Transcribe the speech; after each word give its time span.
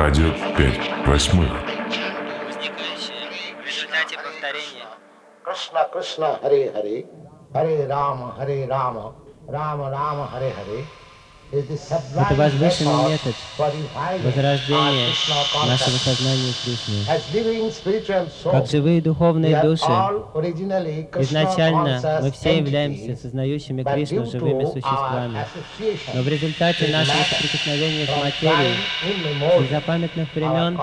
радио 0.00 0.32
5 0.56 1.06
восьмых. 1.06 1.50
Возникающее 2.46 3.54
в 3.60 3.66
результате 3.66 4.16
повторения. 4.16 4.88
Кришна, 5.44 5.84
Кришна, 5.92 6.38
Хари, 6.40 6.70
Хари, 6.72 7.06
Хари, 7.52 7.82
Рама, 7.86 8.32
Хари, 8.32 8.66
Рама, 8.66 9.14
Рама, 9.46 9.90
Рама, 9.90 10.26
Хари, 10.28 10.52
Хари. 10.52 10.86
Это 11.52 12.34
возвышенный 12.36 13.10
метод 13.10 13.34
возрождения 13.58 15.08
нашего 15.66 15.96
сознания 15.96 16.52
Кришны. 16.64 17.04
Как 18.50 18.66
живые 18.68 19.02
духовные 19.02 19.60
души, 19.60 19.84
изначально 21.18 22.20
мы 22.22 22.30
все 22.30 22.58
являемся 22.58 23.16
сознающими 23.20 23.82
Кришну 23.82 24.26
живыми 24.26 24.64
существами. 24.64 25.44
Но 26.14 26.22
в 26.22 26.28
результате 26.28 26.86
нашего 26.88 27.24
соприкосновения 27.24 28.06
с 28.06 28.16
материей 28.16 28.76
из 29.64 29.70
запамятных 29.70 30.32
времен 30.34 30.78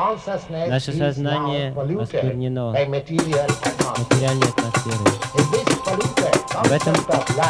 наше 0.70 0.92
сознание 0.92 1.74
осквернено 2.02 2.72
материальной 2.72 4.50
атмосферой. 4.50 6.37
В 6.64 6.72
этом 6.72 6.96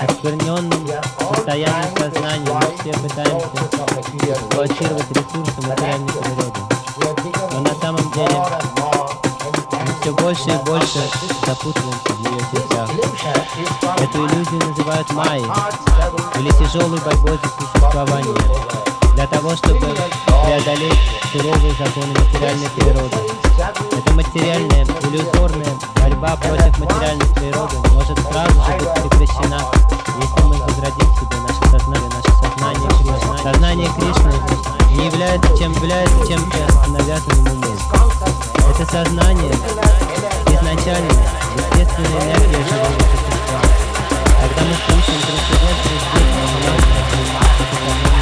оскверненном 0.10 0.86
состоянии 1.34 1.98
сознания 1.98 2.52
мы 2.52 2.78
все 2.78 2.94
пытаемся 3.00 3.48
эксплуатировать 4.34 5.10
ресурсы 5.12 5.68
материальной 5.68 6.12
природы. 6.12 6.60
Но 7.54 7.62
на 7.62 7.74
самом 7.76 8.12
деле 8.12 8.38
Мы 9.72 10.02
все 10.02 10.12
больше 10.12 10.50
и 10.50 10.66
больше 10.66 11.00
запутываемся 11.46 12.14
в 12.14 12.20
ее 12.20 12.40
сетях. 12.52 12.90
Эту 13.98 14.28
иллюзию 14.28 14.62
называют 14.68 15.12
майей 15.14 15.46
или 16.40 16.50
тяжелой 16.52 17.00
борьбой 17.00 17.40
за. 17.94 18.36
Для 19.14 19.28
того, 19.28 19.56
чтобы 19.56 19.88
преодолеть 20.46 21.00
суровые 21.32 21.74
законы 21.80 22.14
материальной 22.20 22.70
природы. 22.76 23.47
Эта 23.58 24.14
материальная, 24.14 24.86
иллюзорная 25.02 25.76
борьба 25.96 26.36
против 26.36 26.78
материальной 26.78 27.26
природы 27.34 27.76
может 27.92 28.20
сразу 28.20 28.54
же 28.54 28.78
быть 28.78 28.94
прекращена, 29.10 29.60
если 30.22 30.42
мы 30.44 30.58
возродим 30.58 31.10
в 31.10 31.20
себе 31.20 31.38
наше 31.42 31.64
сознание, 31.72 32.10
наше 32.10 32.32
сознание 32.38 32.90
Кришны. 33.00 33.38
Сознание 33.42 33.90
Кришны 33.96 34.34
не 34.92 35.06
является 35.08 35.58
чем 35.58 35.72
является 35.72 36.28
чем-то 36.28 36.90
навязанным 36.90 37.48
умом. 37.48 37.78
Это 38.70 38.86
сознание 38.92 39.52
изначально 40.46 41.14
естественная 41.56 42.22
энергия 42.22 42.64
живого 42.64 43.00
существа. 43.10 43.60
Когда 44.40 44.62
мы 44.62 44.76
слышим 44.86 45.20
трансцендентный 45.26 45.98
звук, 45.98 46.28
мы 46.38 46.46
понимаем, 46.54 46.82
что 46.84 47.64
это 47.64 47.74
сознание 47.74 48.17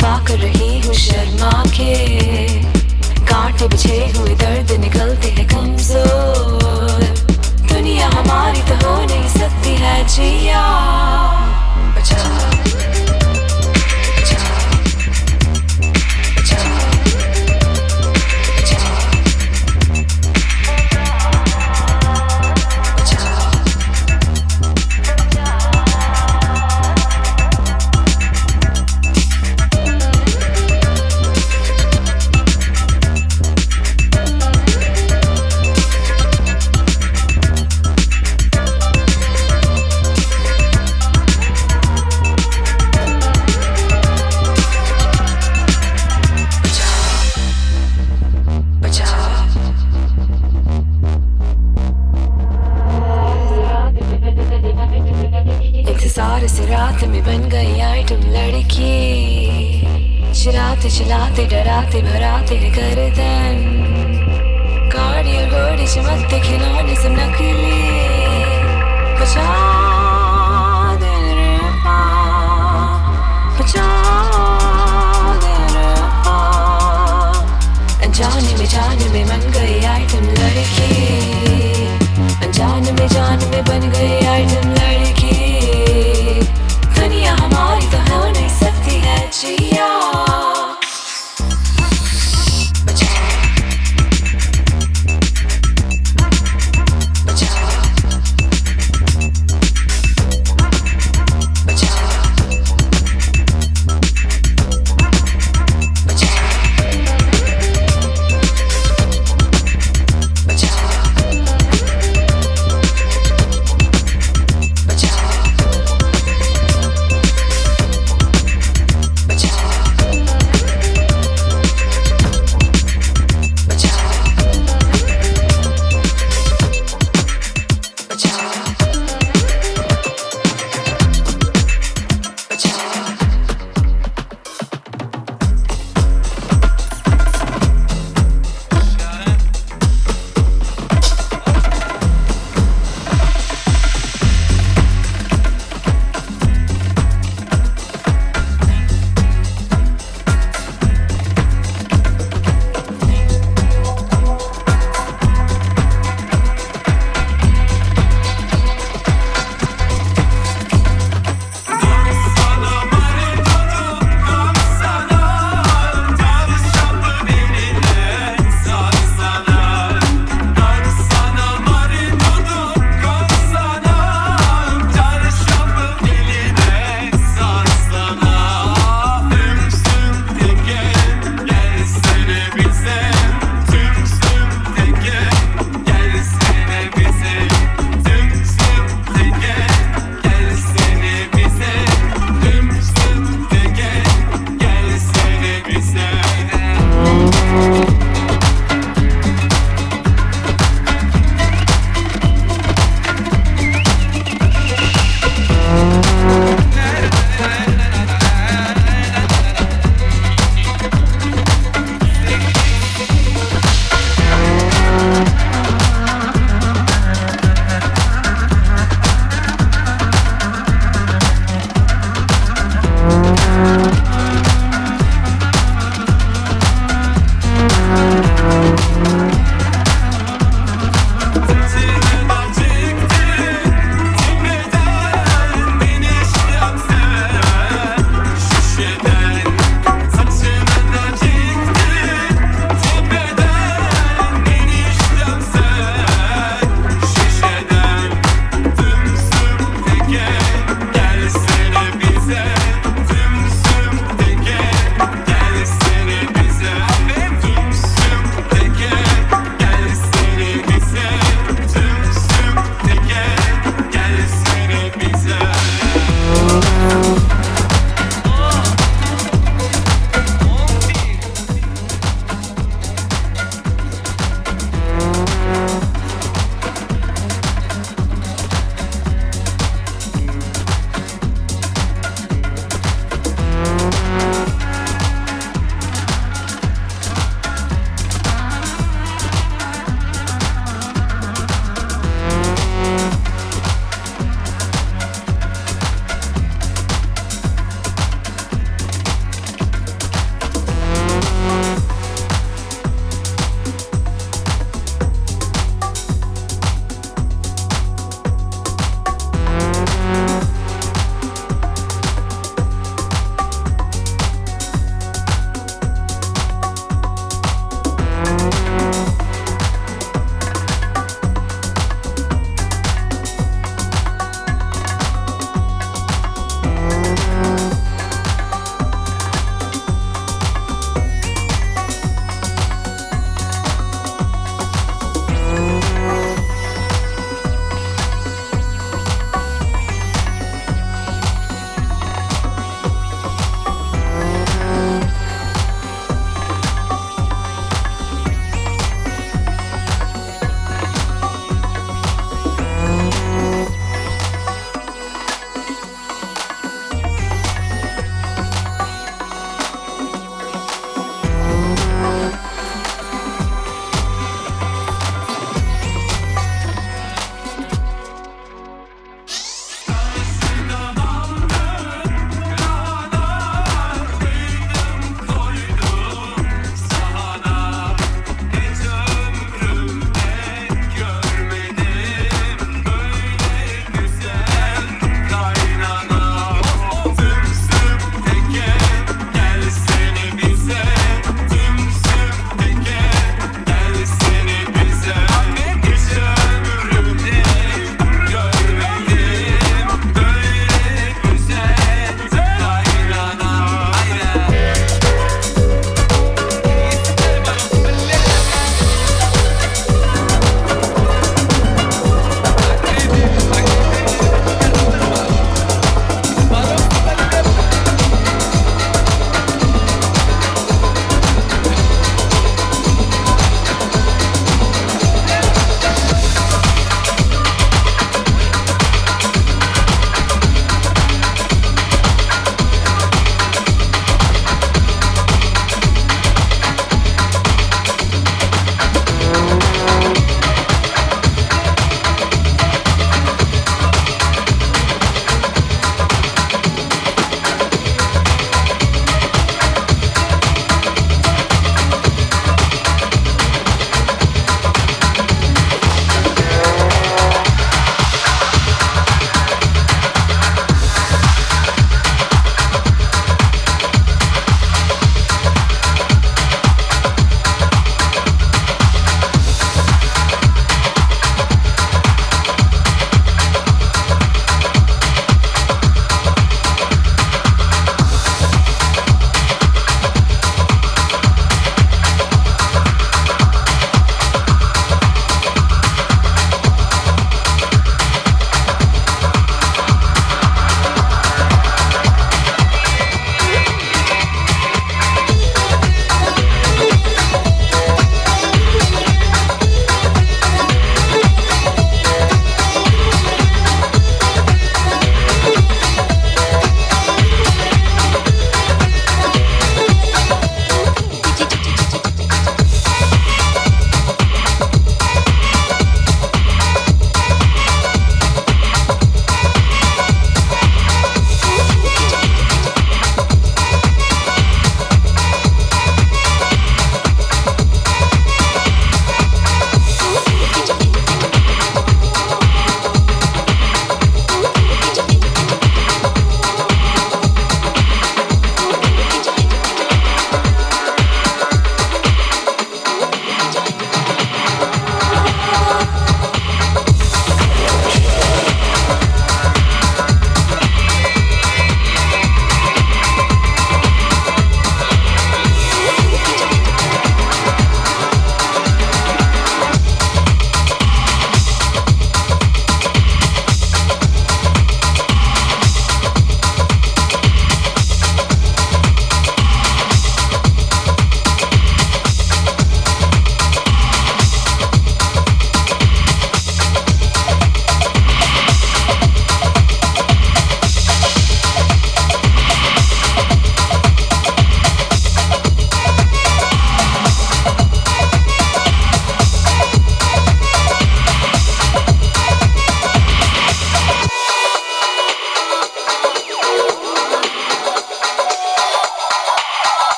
वफा 0.00 0.18
कर 0.24 0.38
रही 0.38 0.80
हूँ 0.80 0.94
शर्मा 0.94 1.50
के। 1.76 1.92
कांटे 3.28 3.66
बिछे 3.68 3.96
हुए 4.16 4.34
दर्द 4.34 4.70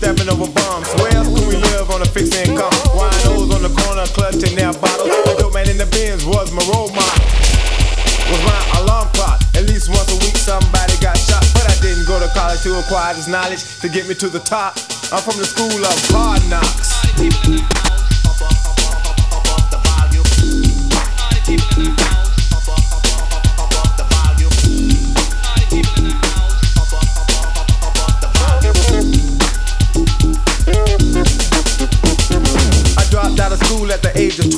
stepping 0.00 0.32
over 0.32 0.48
bums. 0.56 0.88
Where 0.96 1.12
else 1.12 1.28
can 1.28 1.44
we 1.44 1.60
live 1.60 1.92
on 1.92 2.00
a 2.00 2.08
fixed 2.08 2.32
income? 2.32 2.72
Winos 2.96 3.52
on 3.52 3.60
the 3.60 3.68
corner, 3.84 4.08
clutching 4.16 4.56
their 4.56 4.72
bottles. 4.80 5.12
The 5.28 5.36
dope 5.36 5.52
man 5.52 5.68
in 5.68 5.76
the 5.76 5.84
bins 5.92 6.24
was 6.24 6.48
my 6.56 6.64
role 6.72 6.88
model. 6.88 7.28
Was 8.32 8.42
my 8.48 8.60
alarm 8.80 9.12
clock. 9.12 9.44
At 9.52 9.68
least 9.68 9.92
once 9.92 10.08
a 10.08 10.16
week 10.24 10.40
somebody 10.40 10.96
got 11.04 11.20
shot. 11.20 11.44
But 11.52 11.68
I 11.68 11.76
didn't 11.84 12.08
go 12.08 12.16
to 12.16 12.32
college 12.32 12.62
to 12.64 12.80
acquire 12.80 13.12
this 13.12 13.28
knowledge 13.28 13.60
to 13.84 13.88
get 13.92 14.08
me 14.08 14.14
to 14.16 14.28
the 14.32 14.40
top. 14.40 14.80
I'm 15.12 15.20
from 15.20 15.36
the 15.36 15.44
school 15.44 15.68
of 15.68 15.96
hard 16.08 16.40
knocks. 16.48 16.96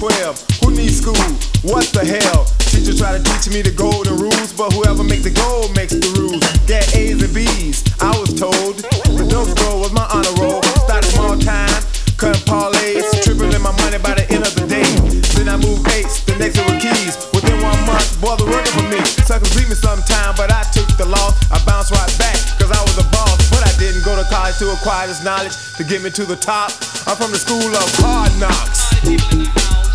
12. 0.02 0.66
Who 0.66 0.74
needs 0.74 0.98
school? 0.98 1.14
What 1.62 1.86
the 1.94 2.02
hell? 2.02 2.42
Teacher 2.74 2.90
try 2.90 3.14
to 3.14 3.22
teach 3.22 3.54
me 3.54 3.62
the 3.62 3.70
golden 3.70 4.18
rules, 4.18 4.50
but 4.50 4.74
whoever 4.74 5.06
makes 5.06 5.22
the 5.22 5.30
gold 5.30 5.70
makes 5.78 5.94
the 5.94 6.10
rules. 6.18 6.42
Get 6.66 6.90
A's 6.98 7.22
and 7.22 7.30
B's, 7.30 7.86
I 8.02 8.10
was 8.18 8.34
told. 8.34 8.82
The 8.82 9.22
dope 9.30 9.54
store 9.54 9.78
was 9.78 9.94
my 9.94 10.02
honor 10.10 10.34
roll. 10.42 10.58
Started 10.82 11.06
small 11.14 11.38
time, 11.38 11.70
cutting 12.18 12.42
parlays, 12.50 13.06
tripling 13.22 13.54
my 13.62 13.70
money 13.78 14.02
by 14.02 14.18
the 14.18 14.26
end 14.34 14.42
of 14.42 14.50
the 14.58 14.66
day. 14.66 14.90
Then 15.38 15.46
I 15.46 15.54
moved 15.54 15.86
eights, 15.94 16.18
the 16.26 16.34
next 16.34 16.58
it 16.58 16.66
was 16.66 16.82
keys. 16.82 17.14
Within 17.30 17.62
one 17.62 17.78
month, 17.86 18.18
boy, 18.18 18.34
the 18.42 18.50
working 18.50 18.74
for 18.74 18.86
me. 18.90 18.98
Suckers 19.22 19.54
beat 19.54 19.70
me 19.70 19.78
sometime, 19.78 20.34
but 20.34 20.50
I 20.50 20.66
took 20.74 20.90
the 20.98 21.06
loss. 21.06 21.38
I 21.54 21.62
bounced 21.62 21.94
right 21.94 22.10
back, 22.18 22.42
cause 22.58 22.74
I 22.74 22.82
was 22.82 22.98
a 22.98 23.06
boss. 23.14 23.38
But 23.54 23.62
I 23.62 23.70
didn't 23.78 24.02
go 24.02 24.18
to 24.18 24.26
college 24.26 24.58
to 24.66 24.74
acquire 24.74 25.06
this 25.06 25.22
knowledge 25.22 25.54
to 25.78 25.86
get 25.86 26.02
me 26.02 26.10
to 26.10 26.26
the 26.26 26.34
top. 26.34 26.74
I'm 27.06 27.14
from 27.14 27.30
the 27.30 27.38
school 27.38 27.70
of 27.70 27.86
hard 28.02 28.34
knocks. 28.42 29.91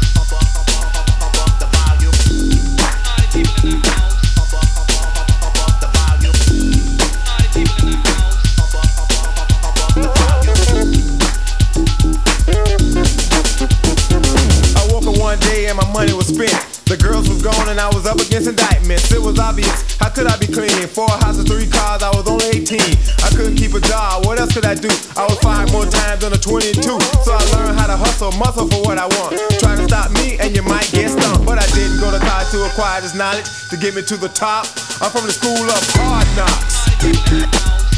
Muscle 28.37 28.67
for 28.69 28.81
what 28.83 28.97
else 28.97 28.97
could 28.97 28.97
I 28.97 29.07
want. 29.19 29.59
Trying 29.59 29.77
to 29.77 29.83
stop 29.83 30.11
me 30.11 30.37
and 30.39 30.55
you 30.55 30.61
might 30.61 30.91
to 32.51 32.63
acquire 32.63 33.01
this 33.01 33.13
knowledge 33.13 33.67
to 33.69 33.77
get 33.77 33.93
me 33.93 34.01
to 34.01 34.15
the 34.15 34.29
top. 34.29 34.65
I'm 35.01 35.11
from 35.11 35.25
the 35.25 35.31
school 35.31 35.67
of 35.67 35.81
hard 35.95 36.27
knocks. 36.37 37.96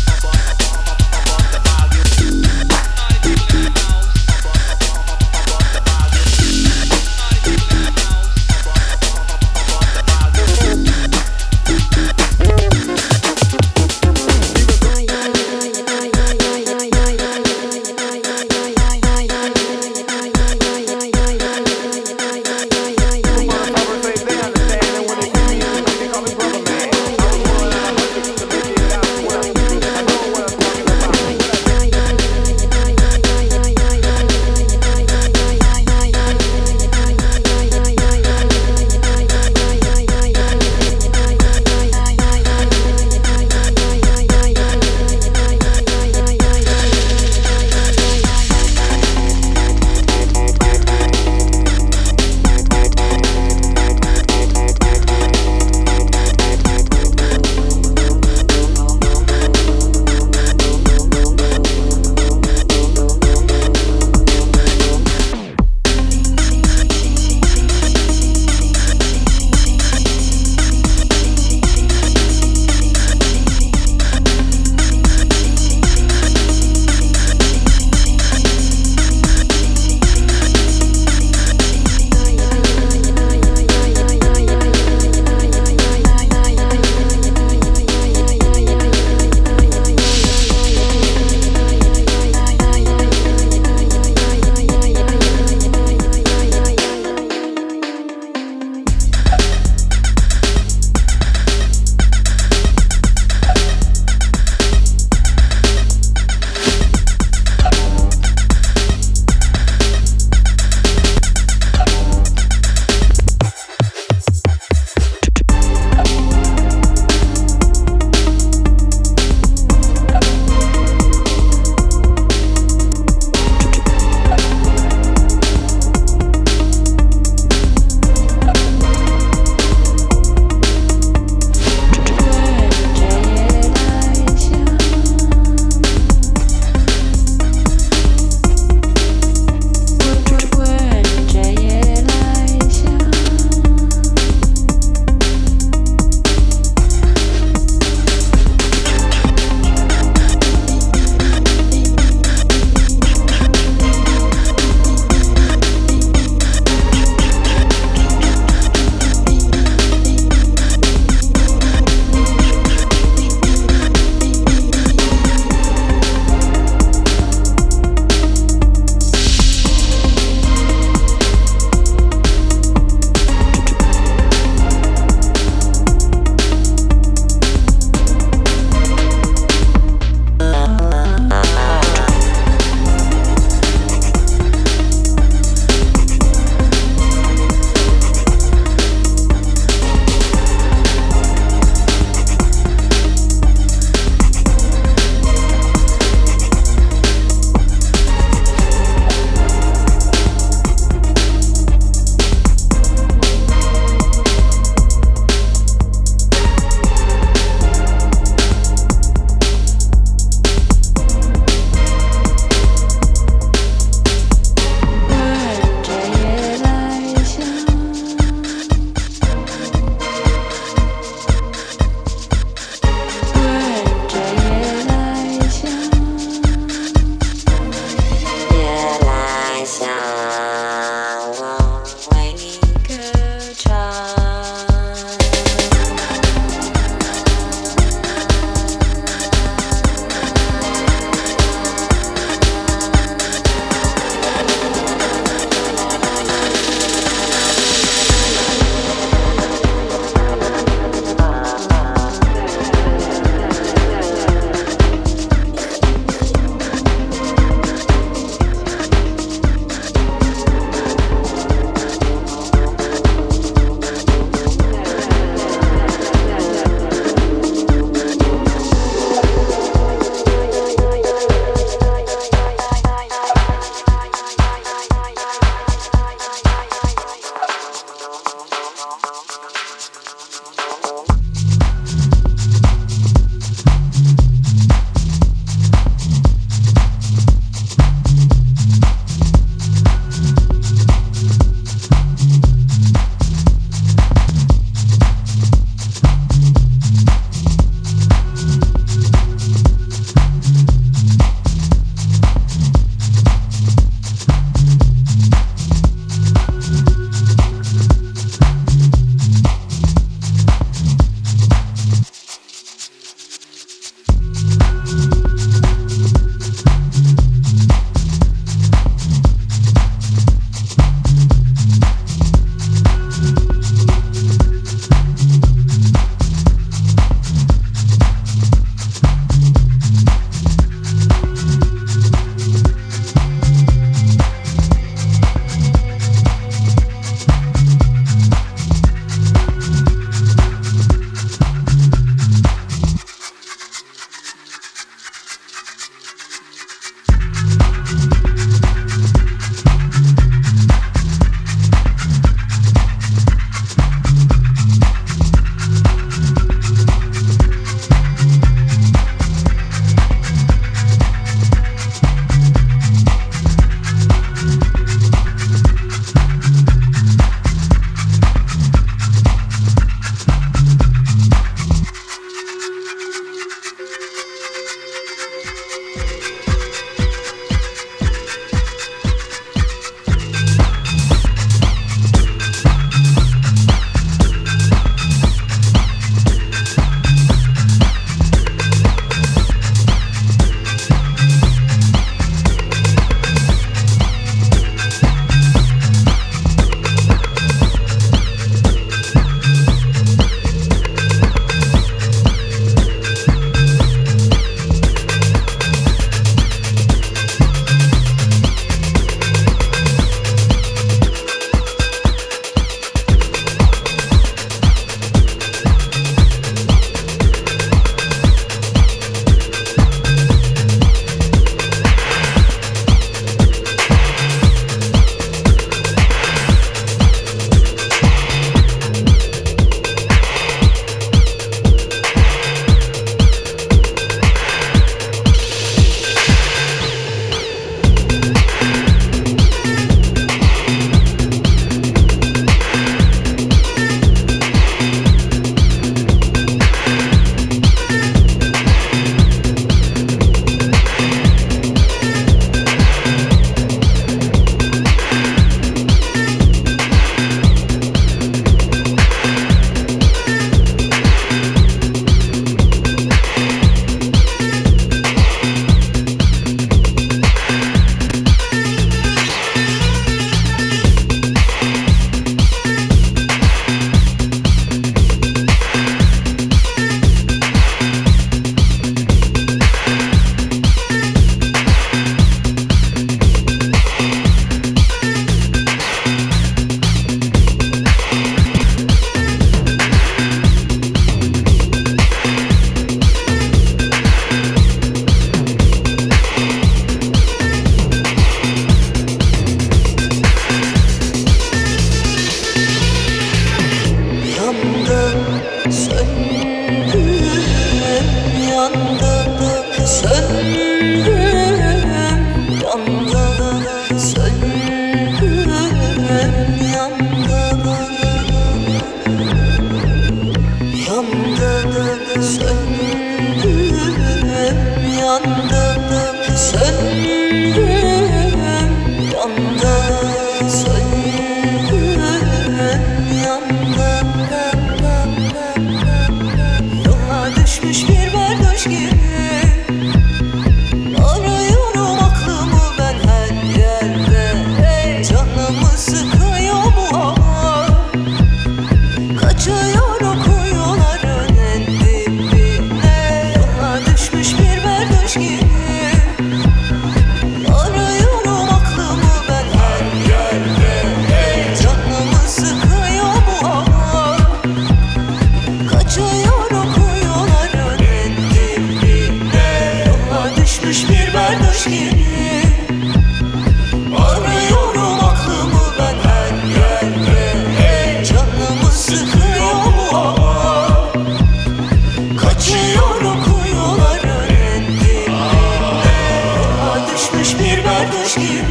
Rush. 588.17 588.48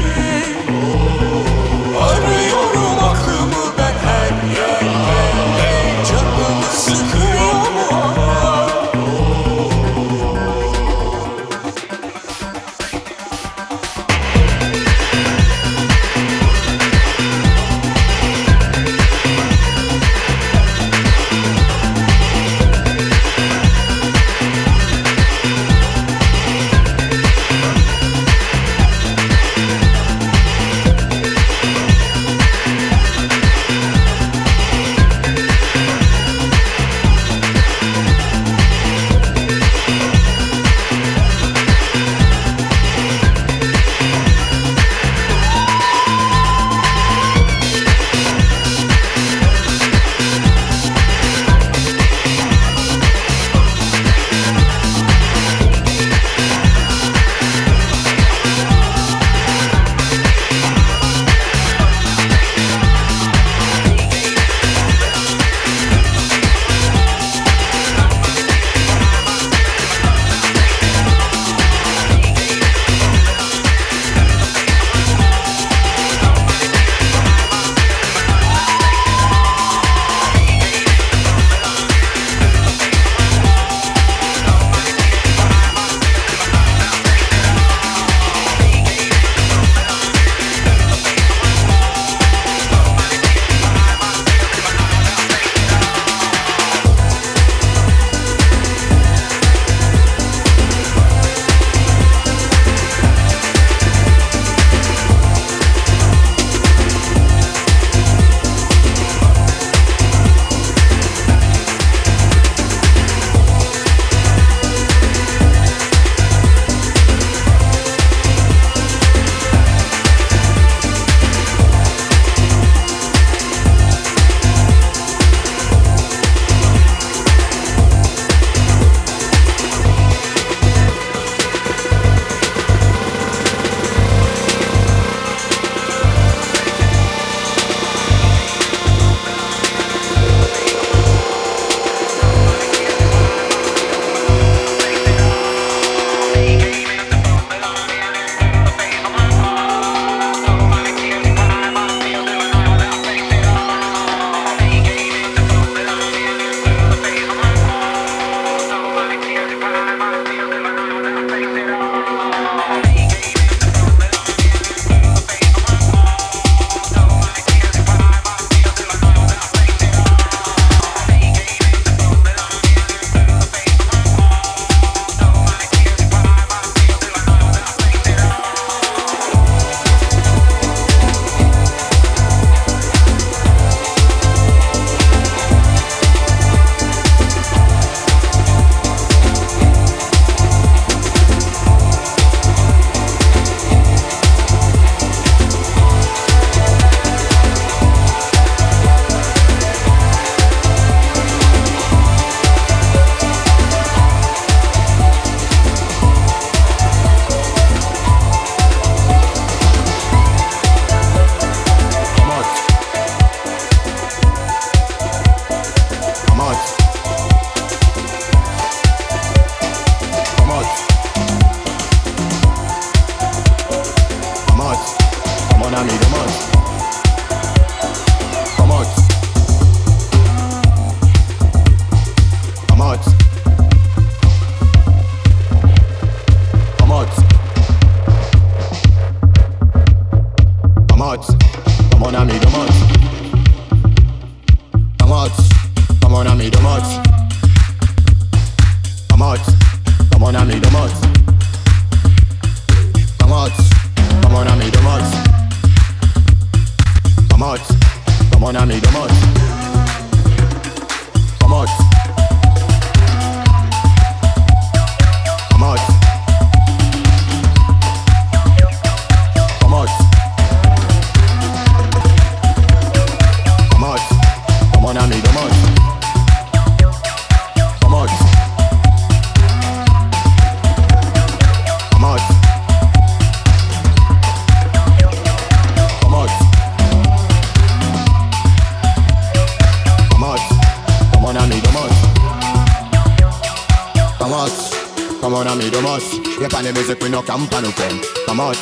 Come 298.38 298.50
out. 298.50 298.56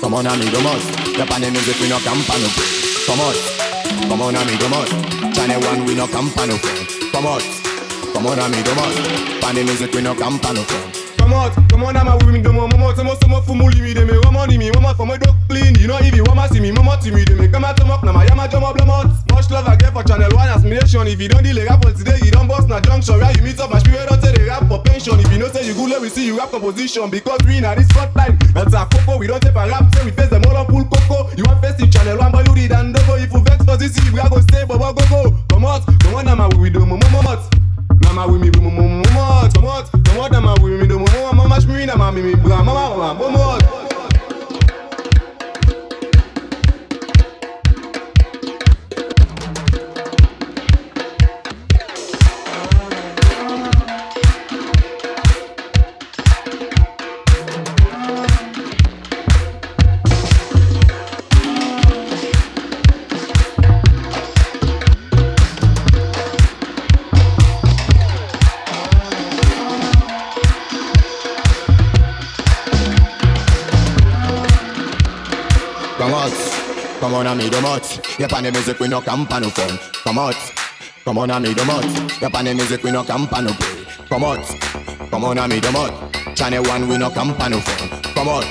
Come 0.00 0.14
on, 0.14 0.24
ami 0.24 0.48
dommage. 0.48 0.80
Y'a 1.18 1.26
pas 1.26 1.38
de 1.38 1.50
musique, 1.50 1.78
we 1.82 1.88
no 1.90 1.98
camp 1.98 2.16
à 2.32 2.38
nous 2.38 2.48
faire. 2.48 3.04
Come 3.06 3.20
out. 3.20 3.36
Come 4.08 4.22
on, 4.22 4.34
ami 4.34 4.56
dommage. 4.56 4.88
Channel 5.34 5.60
one, 5.60 5.84
we 5.84 5.94
no 5.94 6.06
camp 6.06 6.34
à 6.40 6.46
nous 6.46 6.56
faire. 6.56 7.12
Come 7.12 7.26
out. 7.26 7.42
Come 8.14 8.24
on, 8.24 8.38
ami 8.38 8.62
dommage. 8.62 9.38
Pas 9.42 9.52
de 9.52 9.64
musique, 9.64 9.92
we 9.94 10.00
no 10.00 10.14
camp 10.14 10.42
à 10.48 10.54
nous 10.54 10.62
faire. 10.62 11.02
Come 11.18 11.34
out, 11.34 11.52
come 11.70 11.84
on, 11.84 11.96
I'm 11.96 12.08
a 12.08 12.16
women, 12.24 12.42
the 12.42 12.52
mama, 12.52 12.96
some 12.96 13.06
some 13.22 13.42
for 13.44 13.54
muli 13.54 13.80
me, 13.80 13.94
de 13.94 14.04
me, 14.04 14.18
woman, 14.24 14.50
me, 14.58 14.72
mama, 14.72 14.92
for 14.92 15.06
my 15.06 15.16
dog 15.16 15.36
clean, 15.48 15.72
you 15.78 15.86
know, 15.86 15.96
if 16.02 16.16
you 16.16 16.24
to 16.24 16.48
see 16.50 16.58
me, 16.58 16.72
mama, 16.72 16.98
to 17.00 17.12
me, 17.12 17.24
de 17.24 17.36
me, 17.36 17.46
come 17.46 17.64
out, 17.64 17.78
come 17.78 17.92
up, 17.92 18.02
now, 18.02 18.10
my 18.10 18.26
yama, 18.26 18.48
jump 18.48 18.66
up, 18.66 18.76
lamont. 18.76 19.06
Much 19.30 19.48
love 19.48 19.68
I 19.68 19.76
get 19.76 19.92
for 19.92 20.02
channel 20.02 20.28
one, 20.34 20.48
admiration. 20.48 21.06
If 21.06 21.20
you 21.20 21.28
don't 21.28 21.44
deal 21.44 21.58
a 21.58 21.64
rap 21.64 21.84
for 21.84 21.92
today, 21.92 22.18
you 22.24 22.32
don't 22.32 22.48
bust 22.48 22.68
na 22.68 22.80
junction, 22.80 23.18
where 23.18 23.30
you 23.38 23.42
meet 23.42 23.60
up, 23.60 23.70
my 23.70 23.78
spirit, 23.78 24.08
don't 24.08 24.20
take 24.20 24.34
the 24.34 24.46
rap 24.50 24.66
for 24.66 24.82
pension. 24.82 25.20
If 25.20 25.30
you 25.30 25.38
know, 25.38 25.46
say 25.46 25.64
you 25.64 25.74
good, 25.74 25.90
let 25.90 26.02
me 26.02 26.08
see 26.08 26.26
you 26.26 26.36
rap 26.36 26.50
composition, 26.50 27.08
because 27.08 27.38
we 27.46 27.58
in 27.58 27.62
this 27.62 27.86
front 27.94 28.16
line, 28.16 28.36
that's 28.70 28.74
a 28.74 28.86
coco, 28.96 29.18
we 29.18 29.26
don't 29.26 29.40
take 29.40 29.54
a 29.54 29.66
rap, 29.66 29.92
say 29.94 30.04
we 30.04 30.10
face 30.10 30.30
them 30.30 30.42
all 30.46 30.56
on 30.56 30.66
pool 30.66 30.84
coco. 30.84 31.34
You 31.36 31.44
want 31.44 31.60
face 31.60 31.80
in 31.80 31.90
channel 31.90 32.18
one, 32.18 32.32
but 32.32 32.46
you 32.46 32.54
did 32.54 32.72
and 32.72 32.94
double, 32.94 33.14
if 33.14 33.32
you 33.32 33.40
vex 33.40 33.64
for 33.64 33.76
this, 33.76 33.98
we 34.12 34.20
are 34.20 34.28
gonna 34.28 34.42
stay, 34.42 34.64
but 34.64 34.78
go, 34.78 34.92
go, 34.92 35.41
on, 77.22 77.26
ami 77.26 77.48
dommage. 77.50 78.00
Y'a 78.18 78.28
pas 78.28 78.40
de 78.40 78.50
musique, 78.50 78.80
we 78.80 78.88
no 78.88 79.00
camp 79.00 79.26
à 79.30 79.40
nous 79.40 79.50
fun. 79.50 79.62
Come 80.04 80.18
out, 80.18 80.36
come 81.04 81.18
on, 81.18 81.28
ami 81.28 81.54
dommage. 81.54 81.84
Y'a 82.20 82.30
pas 82.30 82.42
de 82.42 82.52
musique, 82.52 82.82
we 82.84 82.92
no 82.92 83.02
camp 83.02 83.32
à 83.32 83.42
nous 83.42 83.54
play. 83.54 83.68
Come 84.08 84.24
out, 84.24 84.40
come 85.10 85.24
on, 85.24 85.36
ami 85.36 85.60
dommage. 85.60 85.92
Channel 86.34 86.62
one, 86.62 86.88
we 86.88 86.98
no 86.98 87.10
camp 87.10 87.34
à 87.40 87.48
nous 87.48 87.60
fun. 87.60 87.88
Come 88.14 88.28
out, 88.28 88.44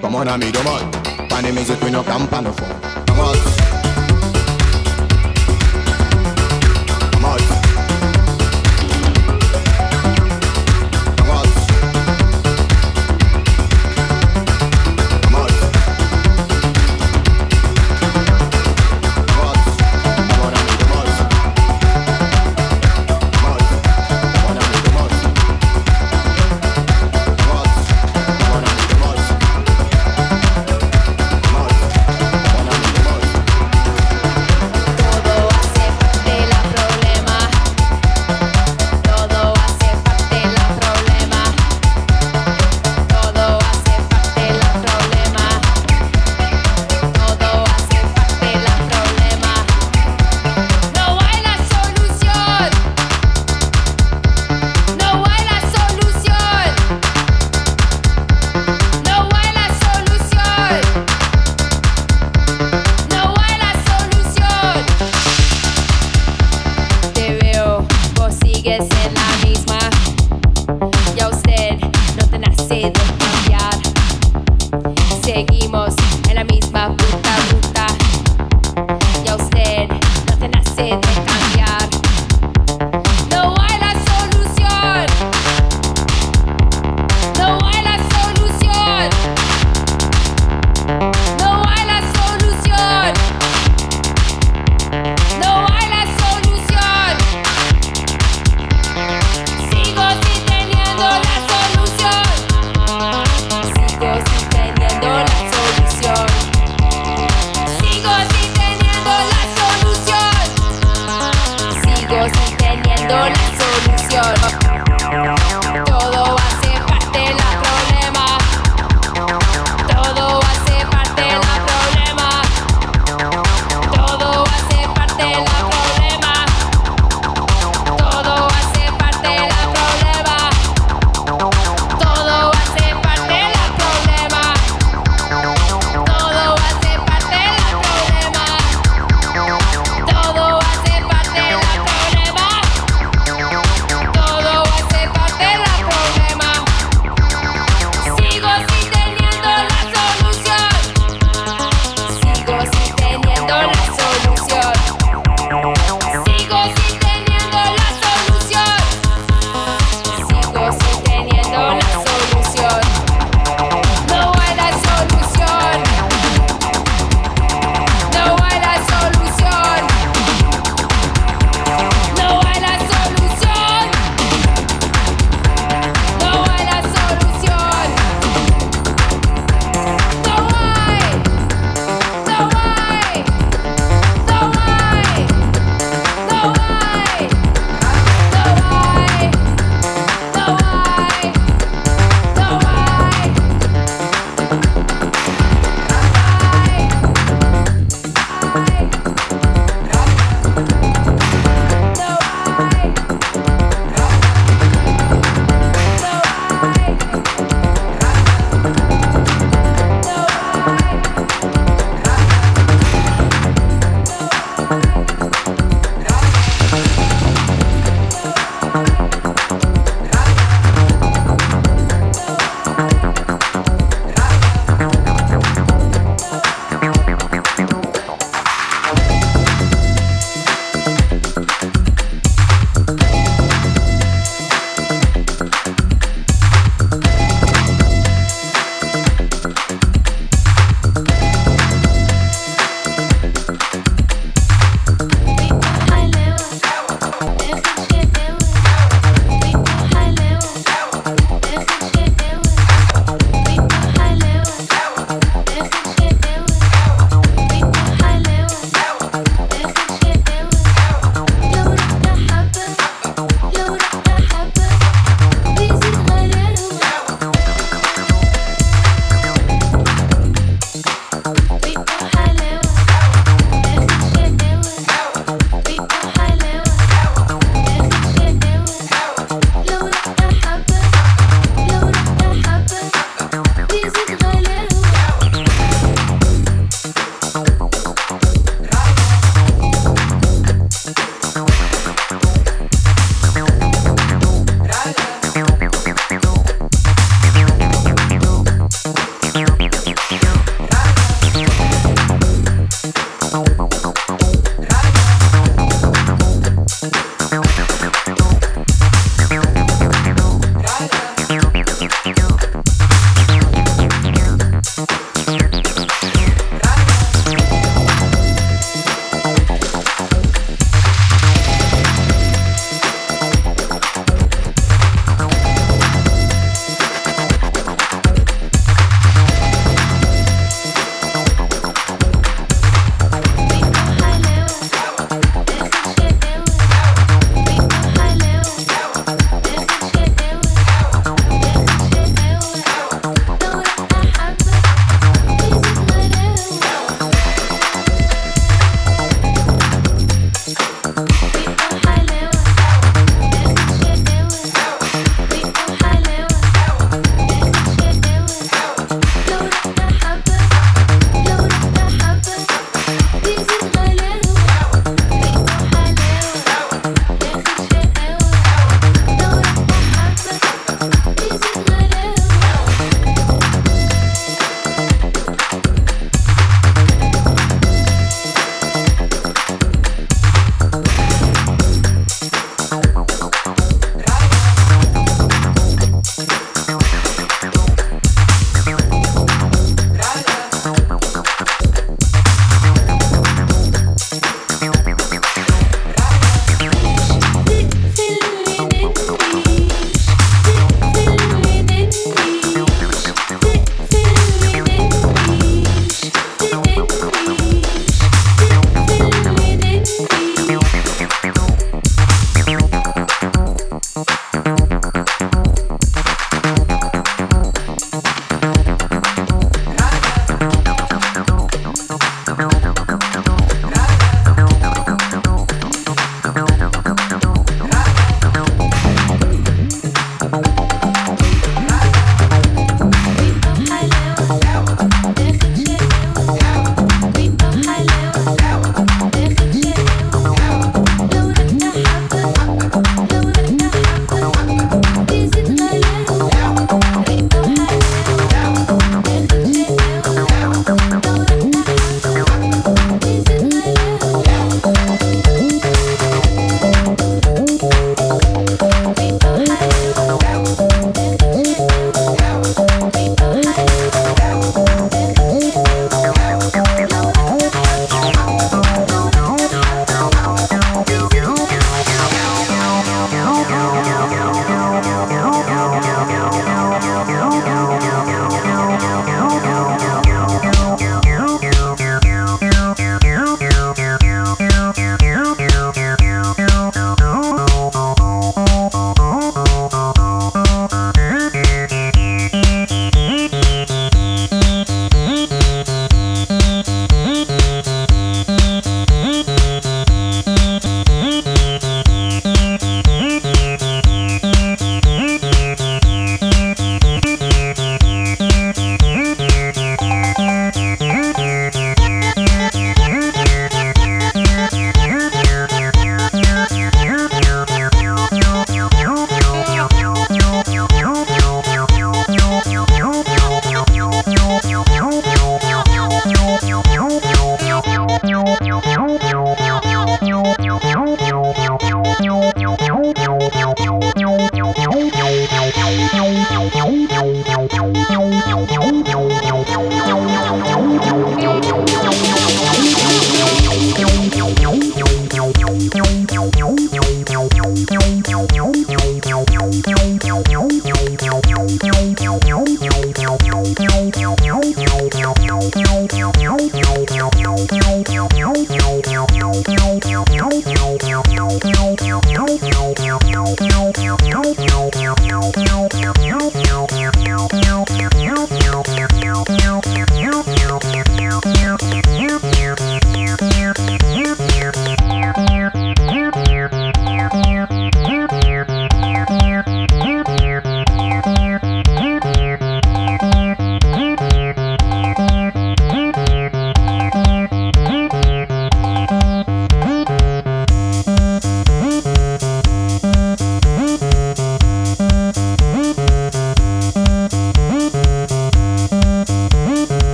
come 0.00 0.14
on, 0.14 0.26
ami 0.26 0.50
dommage. 0.52 0.82
Pas 1.28 1.42
de 1.42 1.50
musique, 1.50 1.82
we 1.82 1.90
no 1.90 2.02
camp 2.02 2.32
à 2.32 2.42
nous 2.42 2.52
fun. 2.52 2.66
Come 3.06 3.20
out. 3.20 3.57